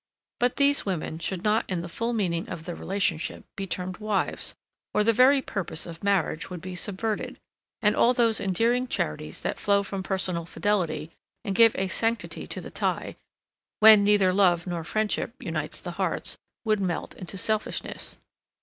[0.39, 4.55] But these women should not in the full meaning of the relationship, be termed wives,
[4.95, 7.37] or the very purpose of marriage would be subverted,
[7.83, 11.11] and all those endearing charities that flow from personal fidelity,
[11.45, 13.15] and give a sanctity to the tie,
[13.79, 18.17] when neither love nor friendship unites the hearts, would melt into selfishness.